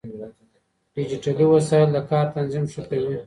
ډيجيټلي 0.95 1.45
وسايل 1.53 1.89
د 1.93 1.97
کار 2.09 2.25
تنظيم 2.35 2.65
ښه 2.73 2.81
کوي. 2.89 3.15